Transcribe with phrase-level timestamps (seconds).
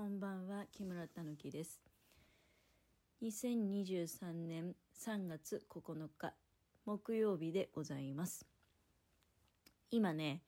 [0.00, 1.78] こんばんは木村たぬきです。
[3.22, 6.32] 2023年3月9日
[6.86, 8.46] 木曜日でございます。
[9.90, 10.40] 今ね、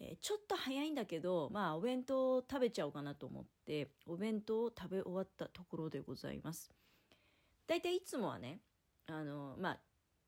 [0.00, 6.70] えーちょっと早いんだけどまあお弁当を食べちゃおうかなと思ってお弁当を食べ終わったところでございます。
[7.66, 8.60] だいたいいつもはね
[9.06, 9.78] あのまあ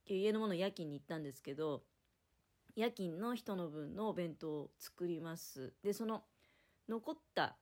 [0.06, 1.82] 家のもの夜勤に行ったんですけど
[2.76, 5.72] 夜勤の人の分のお弁当を作ります。
[5.82, 6.24] でその
[6.90, 7.56] 残った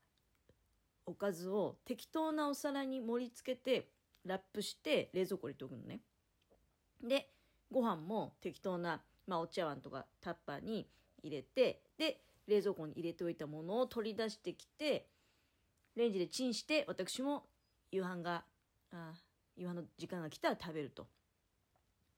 [1.08, 3.88] おかずを適当なお皿に盛り付けて
[4.24, 6.00] ラップして冷蔵庫に入れておくのね。
[7.02, 7.30] で
[7.72, 10.86] ご飯も適当な、まあ、お茶碗とかタッパーに
[11.22, 15.06] 入れてで冷蔵庫に入れておいたものを取り出してきて
[15.96, 17.44] レンジでチンして私も
[17.90, 18.44] 夕飯が
[18.92, 19.12] あ
[19.56, 21.06] 夕飯の時間が来たら食べると。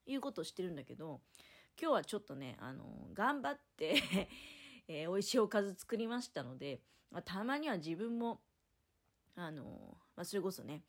[0.06, 1.20] いうことをしてるんだけど
[1.80, 4.02] 今日はちょっとねあの頑張って
[4.88, 6.80] えー美味しいおかず作りましたので、
[7.10, 8.40] まあ、たまには自分も
[9.36, 10.82] あのまあ、それこそね、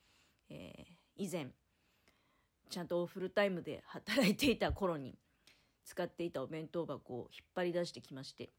[0.50, 1.48] えー以前
[2.70, 5.20] ちゃんとフルタイムで働いていた頃に
[5.86, 8.50] 使っていたお弁当箱を引っ張り出してきまして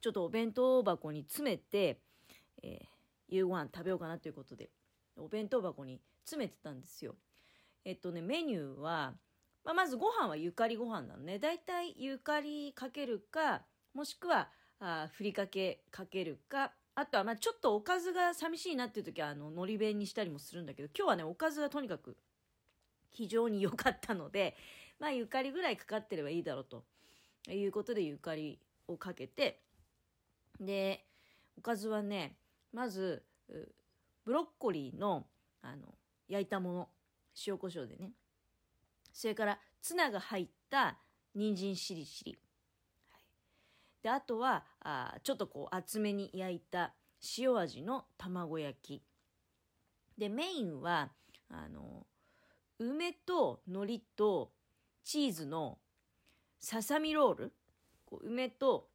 [0.00, 1.98] ちょっとお弁当箱に詰めて、
[2.62, 2.94] えー
[3.28, 4.70] 夕ご飯食べようかなということで
[5.16, 7.16] お弁当箱に詰めてたんですよ。
[7.84, 9.14] えっとねメニューは、
[9.64, 11.38] まあ、まずご飯はゆかりご飯なのね。
[11.38, 22.16] だいたいゆかりかけるかもしくはあふりかけかけるかあとはまちょっとおかずが寂しいなっていう時はあののり弁にしたりもするんだけど今日はねおかずはとにかく
[23.10, 24.56] 非常に良かったので
[25.00, 26.84] まあゆかりぐらいかかってればいいだろうと
[27.50, 29.60] いうことでゆかりをかけて
[30.60, 31.04] で
[31.58, 32.36] おかずはね
[32.72, 33.24] まず
[34.24, 35.26] ブロッコリーの
[35.62, 35.94] あの
[36.28, 36.88] 焼いたもの
[37.46, 38.12] 塩コショウでね。
[39.12, 40.98] それからツナが入った
[41.34, 42.38] 人参しりしり。
[44.04, 46.92] であとはあちょっとこう厚めに焼いた
[47.38, 49.02] 塩味の卵焼き。
[50.18, 51.10] でメインは
[51.48, 52.06] あの
[52.78, 54.52] 梅と海苔と
[55.02, 55.78] チーズの
[56.60, 57.52] ささみロール。
[58.04, 58.90] こう梅と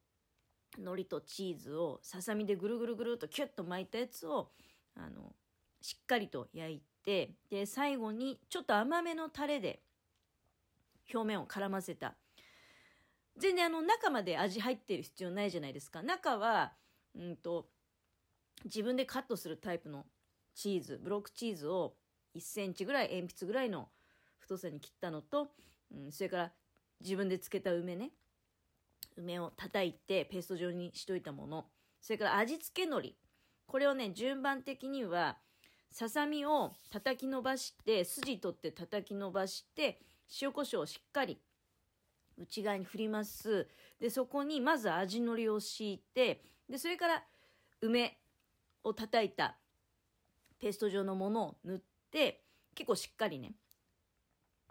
[0.77, 4.51] 海苔とチーズをささみでぐるぐるぐるっとキュッと巻いたやつを
[4.95, 5.33] あの
[5.81, 9.81] しっかりと焼いてで最後にちょっと甘めのタレで
[11.11, 12.13] 表面を絡ませた
[13.39, 16.03] 全然あの中まで味入ってる必要ないじゃないですか。
[16.03, 16.73] 中は
[17.15, 17.69] うんと
[18.65, 20.05] 自分でカットするタイプの
[20.53, 21.95] チーズブロックチーズを
[22.35, 23.89] 1センチぐらい鉛筆ぐらいの
[24.39, 25.47] 太さに切ったのと、
[25.91, 26.51] うん、それから
[27.01, 28.11] 自分で漬けた梅ね。
[29.17, 31.65] 梅を叩いてペースト状にしといたもの。
[32.01, 33.15] それから味付け海苔。
[33.67, 35.37] これをね順番的には
[35.91, 39.99] ささみを叩き伸ばして筋取って叩き伸ばして
[40.41, 41.39] 塩コショウをしっかり
[42.39, 43.67] 内側に振ります。
[43.99, 47.23] でそこにまず味のりを敷いてでそれから
[47.81, 48.17] 梅
[48.83, 49.57] を叩いた
[50.59, 51.79] ペースト状のものを塗っ
[52.11, 52.43] て
[52.75, 53.53] 結構しっかりね。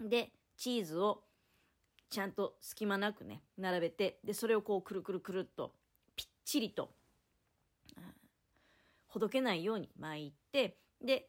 [0.00, 1.22] でチーズを
[2.10, 5.74] ちゃんと隙間なくね並べてでそれをこうくるくるくるっと
[6.16, 6.90] ぴっちりと
[9.08, 11.28] ほどけないように巻いてで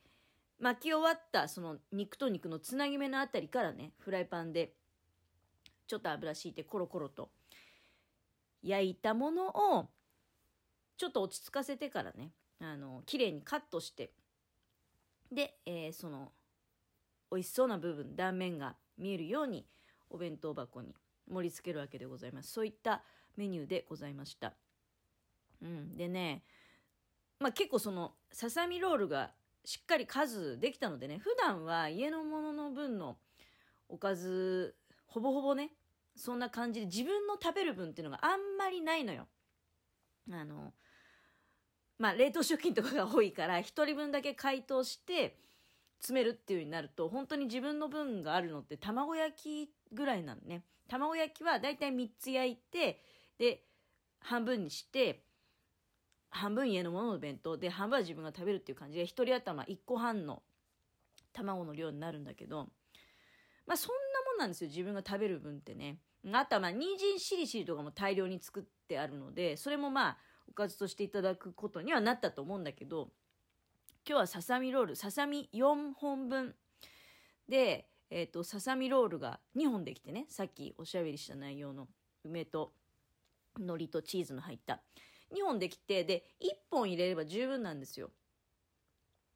[0.60, 4.74] 巻き終わったその肉と肉のつなぎ目のあたりからねフライパンで
[5.90, 7.32] ちょっと油敷いてコロコロと。
[8.62, 9.48] 焼いたもの
[9.80, 9.90] を
[10.98, 14.12] ちょっと落ち着かせてからねあの綺麗にカットして。
[15.32, 16.32] で、えーその
[17.32, 19.66] 美味しそうな部分断面が見えるように
[20.10, 20.96] お弁当箱に
[21.30, 22.52] 盛り付けるわけでございます。
[22.52, 23.04] そういった
[23.36, 24.54] メニューでございました、
[25.62, 26.44] うん、でね
[27.40, 29.32] まあ結構そのささみロールが
[29.64, 33.18] しっかり数できたのでね普段は家のものの分の
[33.88, 34.76] おかず
[35.06, 35.72] ほぼほぼね
[36.20, 39.28] そんな感じで自分の食べる分っていうのがあんまりないのよ。
[40.32, 40.74] あの
[41.98, 45.38] まあ冷凍食品とかが多いから1人分だけ解凍して
[46.00, 50.64] 詰めるっていうようになると本当に自分の分があるのって卵焼きぐらいなのね。
[50.90, 53.02] 卵焼きはだいたい3つ焼いて
[53.38, 53.64] で
[54.20, 55.24] 半分にして
[56.30, 60.44] 半分家のものの弁当で半分は自分が食べるっていう感じで1人頭1個半の
[61.32, 62.68] 卵の量になるんだけど
[63.66, 66.00] まあそんなもんなんですよ自分が食べる分ってね。
[66.34, 70.18] あとはまあ人参しりしりとかも大量に作ってあるのでそれもまあ
[70.50, 73.10] おかずとしていただくことにはなったと思うんだけど
[74.08, 76.56] 今日はささみロールささみ4本分
[77.48, 81.88] で、えー、とささみロールが2本できてねさっきおしゃべりした内容の
[82.24, 82.74] 梅と
[83.58, 84.82] 海苔とチーズの入った
[85.34, 88.10] 2本できてで1本入れれば十分なんですよ。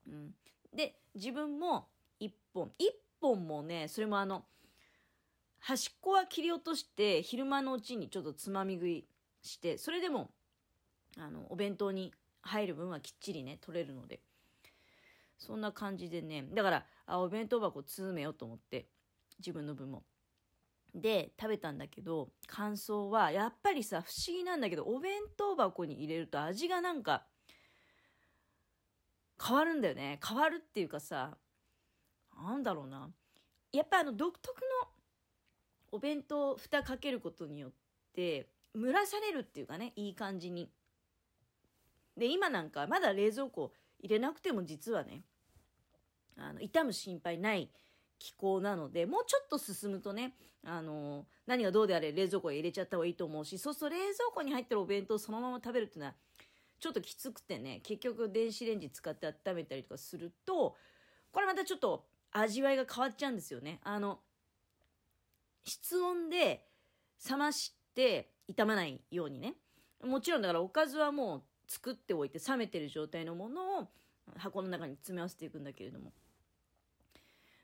[0.07, 0.31] うん、
[0.74, 1.88] で自分も
[2.19, 2.71] 1本。
[2.80, 2.91] 1
[3.21, 4.45] 本もねそれもあの
[5.65, 9.06] 端っこは切り落として昼間のうちにちょっとつまみ食い
[9.42, 10.30] してそれでも
[11.18, 14.19] あのお弁当に入る分はきっちりね取れるので。
[15.38, 16.45] そんな感じでね。
[16.54, 18.88] だからあお弁当箱詰めようと思って
[19.39, 20.04] 自分の分も。
[20.95, 27.25] で食べたんだけど感想はやっぱりさ不思議なんだけどお弁当箱に入れると味がなんか
[29.44, 30.19] 変わるんだよね。
[30.25, 31.38] 変わるっていうかさ
[32.42, 33.09] なんだろうな。
[33.71, 34.56] やっぱあの独特
[35.94, 37.72] お弁当蓋かけることによっ
[38.16, 40.72] て蒸らされるっていうかねいい感じに。
[42.18, 45.22] で今なんかまだ冷蔵庫入れなくても実はね
[46.36, 47.69] あの傷む心配ない
[48.18, 50.34] 気候なのでもうちょっと進むとね
[50.66, 56.16] あの何がどうであれ冷蔵庫へ入れちゃった方がいいと思うしそうすると冷蔵庫に入ってるお弁当をそのまま食べるっていうのは
[56.80, 60.75] ちょっときつくてね結局電子レンジ使って温めたりとかすると
[61.31, 63.80] これまたちょっと味わいが変わっちゃうんですよね。
[63.84, 64.19] あの
[65.63, 66.65] 室温で
[67.30, 69.56] 冷まして傷まないようにね。
[70.04, 73.88] もちろんだからおかずはもう作っておいて冷めてる状態のものを
[74.38, 76.12] 箱の中に詰め合わせていくんだけれども。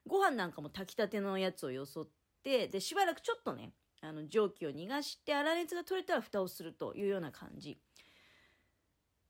[0.07, 2.07] ご飯なんかも炊きたてのやつをよそっ
[2.41, 7.77] てでしばらくちょっとねあの蒸気を逃がして粗熱が取れたら蓋をするというような感じ。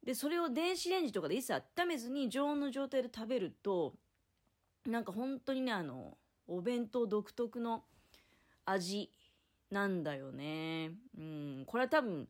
[0.04, 3.94] でそれを電子レンジとかで一切温めずに常温の状態で食べると
[4.86, 6.18] なんか本当にねあの
[6.48, 7.84] お弁当独特の
[8.70, 9.12] 味
[9.72, 10.92] なんだよね。
[11.18, 11.64] うん。
[11.66, 12.28] これは多分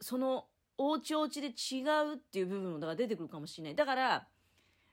[0.00, 0.46] その
[0.76, 1.82] おうちおうちで違
[2.12, 3.74] うっていう部分もだから出てくるかもしれない。
[3.74, 4.28] だから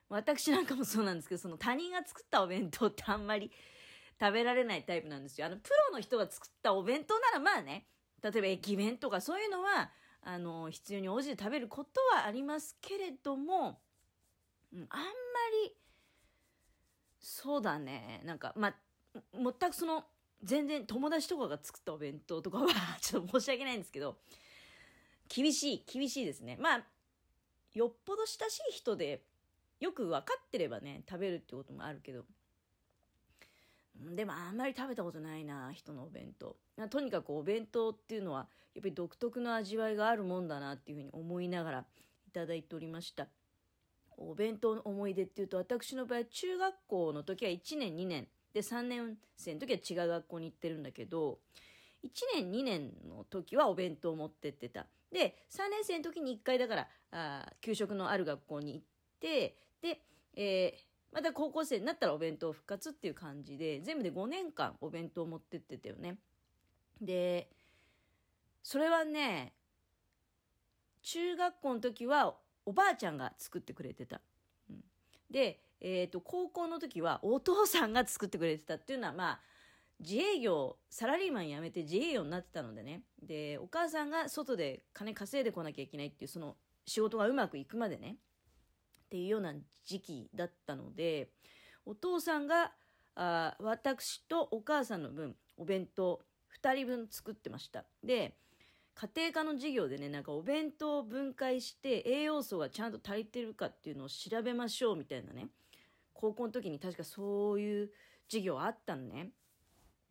[0.10, 3.52] 私なんかもそうなんですけどその他人が作ったお弁当ってあんまり
[4.20, 5.48] 食べられないタイプなんですよ。
[5.48, 7.88] あのプロの人が作ったお弁当ならまあね
[8.22, 9.92] 例えば駅弁とかそういうのは
[10.22, 13.80] あの必要に応じて食べることはありますけれども、
[14.74, 15.06] うん、あんま
[15.66, 15.76] り
[17.20, 18.22] そうだね。
[18.26, 18.76] なんかまあ
[19.34, 20.04] 全くその
[20.46, 22.68] 全然友達とかが作ったお弁当とかは
[23.02, 24.18] ちょっと申し訳ないんですけど
[25.28, 26.56] 厳しい厳しいですね。
[26.60, 26.88] まあ
[27.74, 29.26] よっぽど親しい人で
[29.80, 32.26] よく分かってればね食べるってこともあるけど。
[33.98, 36.58] でもあんまり食べたことないな人のお弁当。
[36.90, 41.86] とにかくお弁当っていうのはやっぱり独特の味わいがあるもんだなっていうふうに思いながら
[42.28, 43.30] いただいておりました。
[44.18, 51.40] お弁当の思い出っていうと私の場合中学校の時は1年2年で3年生の時は違う学校に行ってるんだけど
[52.06, 54.88] 1年2年の時はお弁当を持ってってた。
[55.12, 58.86] で3年生の時に1回だからあ給食のある学校に行っ
[59.20, 60.00] てで、
[60.36, 66.18] えー、また高校生になったらお弁当復活っていう感じで全部で5年間お弁当を持ってってたよね。
[67.02, 67.50] で
[68.64, 69.52] それはね
[71.02, 72.36] 中学校の時は
[72.66, 74.22] おばあちゃんが作ってくれてた、
[74.70, 74.84] うん、
[75.30, 79.40] で、えーと、高校の時はお父さんが作ってくれてたっていうのはまあ
[80.00, 83.04] 自営業サラリーマン辞めて自営業になってたのでね。
[83.22, 88.18] でお母さんが外で金稼いでこなきゃいけないっていうその仕事がうまくいくまでね。
[89.06, 89.54] っていうような
[89.86, 91.30] 時期だったので
[91.86, 92.74] お父さんが
[93.16, 96.26] あ私とお母さんの分お弁当
[96.62, 97.86] 2人分作ってました。
[98.04, 98.38] で
[98.96, 105.48] 家庭科の授業でねなんかお弁当を分解して栄養素がちゃんと足りてるかっていうのを調べましょうみたいなね。
[106.14, 107.90] 高校の時に確かそういう
[108.30, 109.32] 授業あったのね。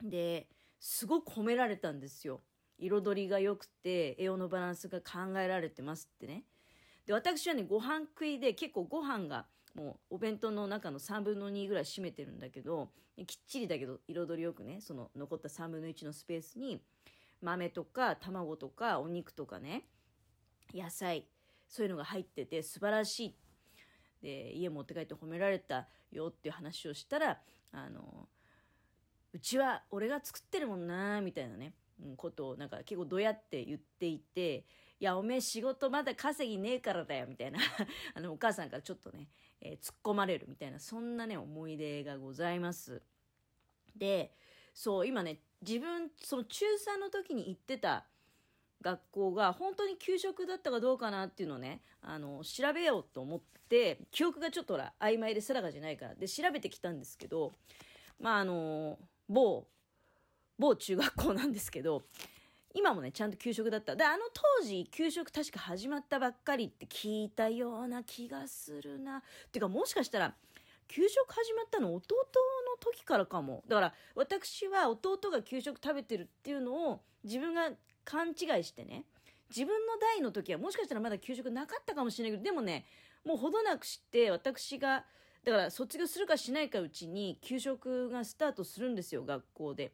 [0.02, 0.48] で
[0.78, 2.42] すごく褒められたんですよ。
[2.78, 6.44] 彩りが良くて栄養のバランスが考えられてますってね。
[7.06, 12.91] で私はねご飯食いで結構ご飯がもうお弁当の中の3分の2ぐらい占めてるんだけど
[13.26, 16.81] きっちりだけど彩りよくねその残った3分の1のスペースに
[17.44, 19.84] 豆とか卵とかお肉とかね。
[20.74, 21.27] 野菜
[21.69, 23.36] そういうのが入ってて素晴らしい。
[24.22, 27.39] で家持って帰って褒められたよっていう話をしたら
[27.72, 28.29] あの
[29.34, 34.65] うちは俺が作ってるもんなみたいなね、うん、ことをなんか結構どうやって言っていて
[35.01, 37.58] いや、おめえ仕事まだ稼ぎねえからだよ、みたいな。
[38.15, 39.29] あの、お母さんからちょっとね、
[39.60, 43.03] えー、突っ込まれるみたいな、そんなね、思い出がございます。
[43.96, 44.34] で、
[44.74, 48.04] そう、今ね、自分、その中3の時に行ってた
[48.82, 57.54] 学校が本当に給食だったかどうかなっていうのをね、あの、調べようと思って、記憶がちょっとほら、曖昧で定かじゃないから、で、調べてきたんですけど、
[58.19, 59.66] まあ、あの、某、
[60.58, 62.02] 某中学校なんですけど、
[62.74, 63.94] 今もね、ちゃんと給食だった。
[63.94, 69.22] で、あの当時、給食確か始まったばっかりって聞いたような気がするなっ。
[69.52, 70.34] ていうか、もしかしたら、
[70.88, 73.62] 給食始まったの弟の時からかも。
[73.69, 77.70] だから、私は弟が給食食べてるっていうのを自分が
[78.05, 79.05] 勘違いしてね、
[79.50, 82.84] 自分の代の時はもしかしたらまだ給食なかったかもしれないけど、でもね、
[83.24, 85.05] もうほどなくして私が、
[85.44, 89.93] だから卒業するかしないかうちに給食がスタートするんですよ、学校で。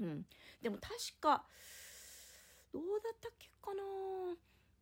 [0.00, 0.26] うん。
[0.60, 1.44] でも確か、
[2.72, 3.82] どうだったっけかな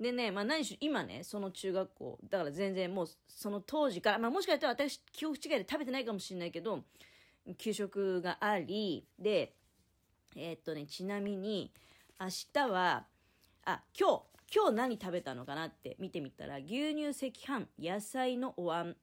[0.01, 6.85] でね、まあ何しろ今ね、その中学校、だから全然もうその当時から、まあもしかしたら私記憶違いで食べてないかもしれないけど、
[7.59, 9.55] 給食があり、で、
[10.37, 11.73] えー、っとね、ちなみに
[12.21, 13.07] 明日は、
[13.65, 14.23] あ、今日、
[14.55, 18.97] 今日何食べたのかなって見てみたら、牛乳赤飯、野菜のお椀、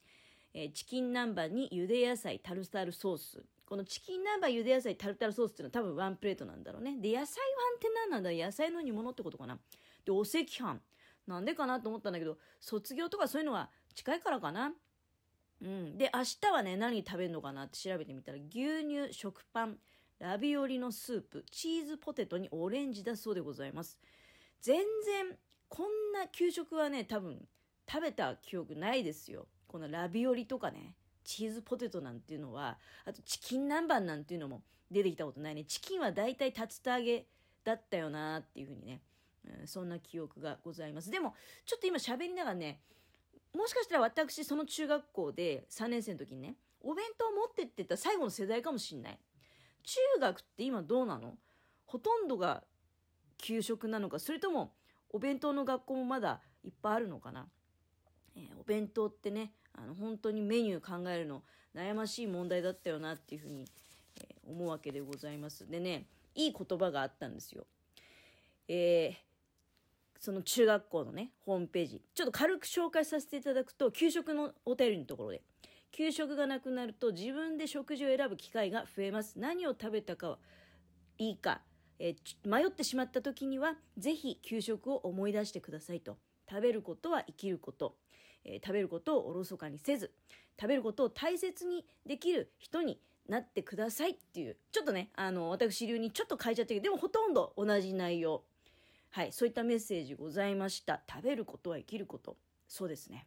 [0.53, 3.43] えー、チキン南蛮にゆで野菜、タルタルソース。
[3.65, 6.97] このチキン南蛮、ゆで野菜、タルタルソースっていうのは多分ワンプレートなんだろうね。
[6.99, 9.57] で、野菜椀って何なんだ野菜の煮物ってことかな。
[10.05, 10.81] で、お赤飯。
[11.27, 14.73] なんでかなと思ったんだけど、卒業とかそういうのが近いからかな。
[15.61, 15.97] うん。
[15.97, 19.77] で、明日はね、何食べるのかなって調べてみたら、牛乳、食パン、
[20.19, 23.99] ラビオリのスープ、チーズポテトにオレンジだそうでございます。
[24.59, 25.37] 全然、
[25.69, 27.47] こんな給食はね、多分、
[27.91, 29.47] 食べた記憶ないですよ。
[29.67, 35.63] このラビオリとかね、チーズポテトなんていうのは、あとチキン南蛮なんていうのも出てきたことないね。
[35.65, 37.25] チキンは大体竜田揚げ
[37.63, 39.01] だったよなっていうふうにね、
[39.43, 41.09] うん、そんな記憶がございます。
[41.09, 42.81] でも、ちょっと今喋りながらね、
[43.53, 49.19] もしかしたら私、その中学校で3年生の時にね、お弁当持ってってた最後の世代かもしんない。
[49.83, 51.37] 中学って今どうなの？
[51.85, 52.63] ほとんどが
[53.37, 54.73] 給食なのか、それとも
[55.09, 57.47] お弁当の学校もまだいっぱいあるのかな？
[58.35, 61.43] えー、お弁当ってね、あの本当にメニュー考えるの
[61.75, 63.65] 悩ましい問題だったよなっていうふうに、
[64.17, 65.69] えー、思うわけでございます。
[65.69, 66.05] でね、
[66.35, 67.65] いい言葉があったんですよ。
[68.69, 69.30] えー
[70.21, 72.01] その中学校のね、ホームページ。
[72.13, 75.41] ちょっと軽く紹介させていただくと、給食のお便りのところで。
[75.91, 79.39] 給食がなくなると自分で食事を選ぶ機会が増えます。
[79.39, 80.37] 何を食べたかは
[81.17, 81.61] いいか、
[81.97, 86.19] えー、迷ってしまった時には、ぜひ給食を思い出してくださいと。
[86.47, 87.95] 食べることは生きること。
[88.45, 90.13] えー、食べることをおろそかにせず、
[90.59, 98.43] 食べることを大切にできる人になってくださいっていう、ちょっとね、あの、私流にちょっと変えちゃったけど、でもほとんど同じ内容。
[99.11, 101.01] はい、そういったメッセージございました。
[101.09, 102.37] 食べることは生きること。
[102.67, 103.19] そうですね。